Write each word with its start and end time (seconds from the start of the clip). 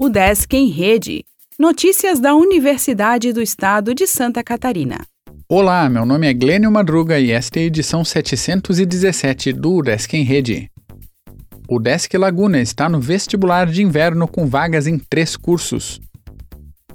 O 0.00 0.08
Desk 0.08 0.56
em 0.56 0.68
Rede. 0.68 1.24
Notícias 1.58 2.20
da 2.20 2.32
Universidade 2.32 3.32
do 3.32 3.42
Estado 3.42 3.92
de 3.92 4.06
Santa 4.06 4.44
Catarina. 4.44 5.04
Olá, 5.48 5.88
meu 5.88 6.06
nome 6.06 6.28
é 6.28 6.32
Glênio 6.32 6.70
Madruga 6.70 7.18
e 7.18 7.32
esta 7.32 7.58
é 7.58 7.64
a 7.64 7.66
edição 7.66 8.04
717 8.04 9.52
do 9.52 9.82
Desk 9.82 10.16
em 10.16 10.22
Rede. 10.22 10.70
O 11.68 11.80
Desk 11.80 12.16
Laguna 12.16 12.60
está 12.60 12.88
no 12.88 13.00
vestibular 13.00 13.66
de 13.66 13.82
inverno 13.82 14.28
com 14.28 14.46
vagas 14.46 14.86
em 14.86 15.00
três 15.00 15.36
cursos. 15.36 16.00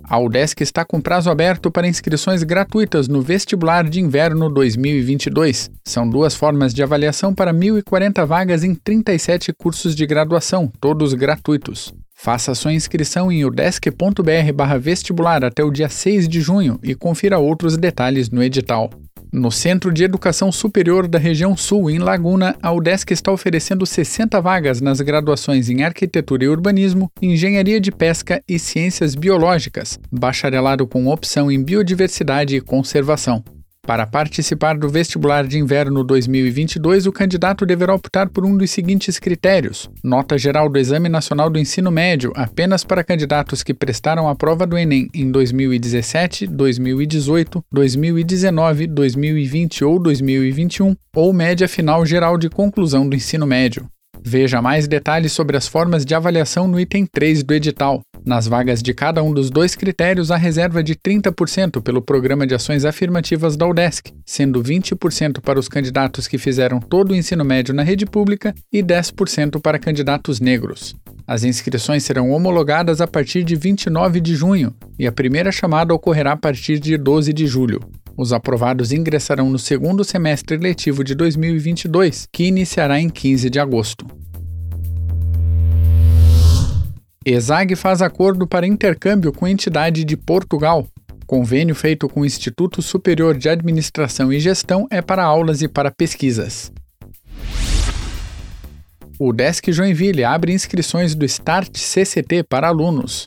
A 0.01 0.17
UDESC 0.17 0.61
está 0.61 0.85
com 0.85 1.01
prazo 1.01 1.29
aberto 1.29 1.69
para 1.69 1.87
inscrições 1.87 2.43
gratuitas 2.43 3.07
no 3.07 3.21
Vestibular 3.21 3.89
de 3.89 3.99
Inverno 3.99 4.49
2022. 4.49 5.71
São 5.85 6.09
duas 6.09 6.35
formas 6.35 6.73
de 6.73 6.83
avaliação 6.83 7.33
para 7.33 7.53
1.040 7.53 8.25
vagas 8.25 8.63
em 8.63 8.75
37 8.75 9.51
cursos 9.53 9.95
de 9.95 10.05
graduação, 10.05 10.71
todos 10.79 11.13
gratuitos. 11.13 11.93
Faça 12.13 12.55
sua 12.55 12.73
inscrição 12.73 13.31
em 13.31 13.43
udesc.br/vestibular 13.43 15.43
até 15.43 15.63
o 15.63 15.71
dia 15.71 15.89
6 15.89 16.27
de 16.27 16.41
junho 16.41 16.79
e 16.81 16.95
confira 16.95 17.39
outros 17.39 17.75
detalhes 17.75 18.29
no 18.29 18.41
edital. 18.41 18.89
No 19.33 19.51
Centro 19.51 19.91
de 19.91 20.03
Educação 20.03 20.51
Superior 20.51 21.07
da 21.07 21.17
Região 21.17 21.57
Sul, 21.57 21.89
em 21.89 21.97
Laguna, 21.97 22.55
a 22.61 22.71
UDESC 22.71 23.13
está 23.13 23.31
oferecendo 23.31 23.83
60 23.83 24.39
vagas 24.39 24.79
nas 24.79 25.01
graduações 25.01 25.71
em 25.71 25.83
Arquitetura 25.83 26.45
e 26.45 26.47
Urbanismo, 26.47 27.11
Engenharia 27.19 27.81
de 27.81 27.91
Pesca 27.91 28.43
e 28.47 28.59
Ciências 28.59 29.15
Biológicas, 29.15 29.99
bacharelado 30.11 30.85
com 30.85 31.07
opção 31.07 31.51
em 31.51 31.63
Biodiversidade 31.63 32.55
e 32.55 32.61
Conservação. 32.61 33.43
Para 33.85 34.07
participar 34.07 34.77
do 34.77 34.87
vestibular 34.87 35.45
de 35.45 35.59
inverno 35.59 36.05
2022, 36.05 37.05
o 37.05 37.11
candidato 37.11 37.65
deverá 37.65 37.93
optar 37.93 38.29
por 38.29 38.45
um 38.45 38.55
dos 38.55 38.71
seguintes 38.71 39.19
critérios: 39.19 39.89
nota 40.01 40.37
geral 40.37 40.69
do 40.69 40.79
Exame 40.79 41.09
Nacional 41.09 41.49
do 41.49 41.59
Ensino 41.59 41.91
Médio 41.91 42.31
apenas 42.33 42.85
para 42.85 43.03
candidatos 43.03 43.61
que 43.61 43.73
prestaram 43.73 44.29
a 44.29 44.35
prova 44.35 44.65
do 44.65 44.77
Enem 44.77 45.09
em 45.13 45.29
2017, 45.29 46.47
2018, 46.47 47.61
2019, 47.69 48.87
2020 48.87 49.83
ou 49.83 49.99
2021, 49.99 50.95
ou 51.13 51.33
média 51.33 51.67
final 51.67 52.05
geral 52.05 52.37
de 52.37 52.49
conclusão 52.49 53.05
do 53.09 53.17
ensino 53.17 53.45
médio. 53.45 53.85
Veja 54.25 54.61
mais 54.61 54.87
detalhes 54.87 55.33
sobre 55.33 55.57
as 55.57 55.67
formas 55.67 56.05
de 56.05 56.15
avaliação 56.15 56.69
no 56.69 56.79
item 56.79 57.05
3 57.05 57.43
do 57.43 57.53
edital. 57.53 58.01
Nas 58.25 58.47
vagas 58.47 58.81
de 58.81 58.93
cada 58.93 59.21
um 59.21 59.33
dos 59.33 59.49
dois 59.49 59.75
critérios, 59.75 60.31
há 60.31 60.37
reserva 60.37 60.81
de 60.81 60.95
30% 60.95 61.81
pelo 61.81 62.01
Programa 62.01 62.47
de 62.47 62.55
Ações 62.55 62.85
Afirmativas 62.85 63.57
da 63.57 63.67
UDESC, 63.67 64.13
sendo 64.25 64.63
20% 64.63 65.41
para 65.41 65.59
os 65.59 65.67
candidatos 65.67 66.25
que 66.25 66.37
fizeram 66.37 66.79
todo 66.79 67.11
o 67.11 67.15
ensino 67.15 67.43
médio 67.43 67.73
na 67.73 67.83
rede 67.83 68.05
pública 68.05 68.55
e 68.71 68.81
10% 68.81 69.59
para 69.61 69.77
candidatos 69.77 70.39
negros. 70.39 70.95
As 71.27 71.43
inscrições 71.43 72.03
serão 72.03 72.31
homologadas 72.31 73.01
a 73.01 73.07
partir 73.07 73.43
de 73.43 73.57
29 73.57 74.21
de 74.21 74.35
junho 74.35 74.73
e 74.97 75.05
a 75.05 75.11
primeira 75.11 75.51
chamada 75.51 75.93
ocorrerá 75.93 76.31
a 76.31 76.37
partir 76.37 76.79
de 76.79 76.97
12 76.97 77.33
de 77.33 77.45
julho. 77.45 77.81
Os 78.15 78.31
aprovados 78.31 78.93
ingressarão 78.93 79.49
no 79.49 79.59
segundo 79.59 80.03
semestre 80.03 80.55
letivo 80.55 81.03
de 81.03 81.13
2022, 81.13 82.27
que 82.31 82.45
iniciará 82.45 83.01
em 83.01 83.09
15 83.09 83.49
de 83.49 83.59
agosto. 83.59 84.22
ESAG 87.25 87.75
faz 87.75 88.01
acordo 88.01 88.45
para 88.45 88.67
intercâmbio 88.67 89.31
com 89.31 89.47
entidade 89.47 90.03
de 90.03 90.17
Portugal. 90.17 90.85
Convênio 91.25 91.73
feito 91.73 92.09
com 92.09 92.21
o 92.21 92.25
Instituto 92.25 92.81
Superior 92.81 93.37
de 93.37 93.47
Administração 93.47 94.31
e 94.31 94.39
Gestão 94.39 94.85
é 94.91 95.01
para 95.01 95.23
aulas 95.23 95.61
e 95.61 95.69
para 95.69 95.89
pesquisas. 95.89 96.71
O 99.17 99.31
Desk 99.31 99.71
Joinville 99.71 100.25
abre 100.25 100.51
inscrições 100.51 101.15
do 101.15 101.23
Start 101.23 101.77
CCT 101.77 102.43
para 102.43 102.67
alunos. 102.67 103.25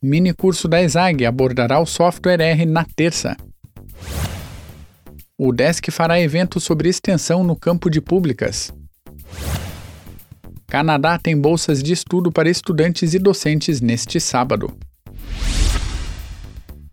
Mini 0.00 0.32
curso 0.32 0.68
da 0.68 0.80
ESAG 0.80 1.26
abordará 1.26 1.80
o 1.80 1.86
software 1.86 2.40
R 2.40 2.64
na 2.64 2.84
terça. 2.94 3.36
O 5.36 5.52
Desk 5.52 5.90
fará 5.90 6.20
evento 6.20 6.60
sobre 6.60 6.88
extensão 6.88 7.42
no 7.42 7.56
campo 7.56 7.90
de 7.90 8.00
públicas. 8.00 8.72
Canadá 10.70 11.18
tem 11.18 11.34
bolsas 11.34 11.82
de 11.82 11.94
estudo 11.94 12.30
para 12.30 12.50
estudantes 12.50 13.14
e 13.14 13.18
docentes 13.18 13.80
neste 13.80 14.20
sábado. 14.20 14.70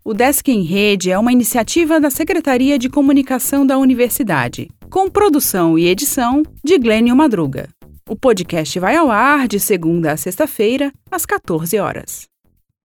O 0.02 0.14
Desk 0.14 0.48
em 0.48 0.62
Rede 0.62 1.10
é 1.10 1.18
uma 1.18 1.30
iniciativa 1.30 2.00
da 2.00 2.08
Secretaria 2.08 2.78
de 2.78 2.88
Comunicação 2.88 3.66
da 3.66 3.76
Universidade, 3.76 4.70
com 4.88 5.10
produção 5.10 5.78
e 5.78 5.88
edição 5.88 6.42
de 6.64 6.78
Glênio 6.78 7.14
Madruga. 7.14 7.68
O 8.08 8.16
podcast 8.16 8.78
vai 8.78 8.96
ao 8.96 9.10
ar 9.10 9.46
de 9.46 9.60
segunda 9.60 10.12
a 10.12 10.16
sexta-feira, 10.16 10.90
às 11.10 11.26
14 11.26 11.78
horas. 11.78 12.26